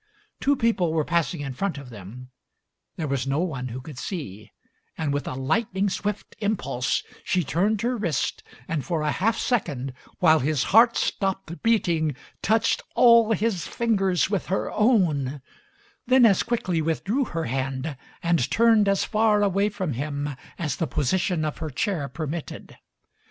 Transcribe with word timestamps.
Two 0.39 0.55
people 0.55 0.93
were 0.93 1.05
passing 1.05 1.41
in 1.41 1.53
front 1.53 1.77
of 1.77 1.91
them; 1.91 2.31
there 2.95 3.07
was 3.07 3.27
no 3.27 3.37
one 3.37 3.67
who 3.67 3.79
could 3.79 3.99
see; 3.99 4.51
and 4.97 5.13
with 5.13 5.27
a 5.27 5.35
lightning 5.35 5.91
swift 5.91 6.35
impulse 6.39 7.03
she 7.23 7.43
turned 7.43 7.83
her 7.83 7.95
wrist 7.95 8.41
and 8.67 8.83
for 8.83 9.03
a 9.03 9.11
half 9.11 9.37
second, 9.37 9.93
while 10.17 10.39
his 10.39 10.63
heart 10.73 10.97
stopped 10.97 11.61
beating, 11.61 12.15
touched 12.41 12.81
all 12.95 13.33
his 13.33 13.67
fingers 13.67 14.27
with 14.27 14.47
her 14.47 14.71
own, 14.71 15.39
then 16.07 16.25
as 16.25 16.41
quickly 16.41 16.81
withdrew 16.81 17.25
her 17.25 17.43
hand 17.43 17.95
and 18.23 18.49
turned 18.49 18.89
as 18.89 19.03
far 19.03 19.43
away 19.43 19.69
from 19.69 19.93
him 19.93 20.31
as 20.57 20.77
the 20.77 20.87
position 20.87 21.45
of 21.45 21.59
her 21.59 21.69
chair 21.69 22.09
permitted. 22.09 22.75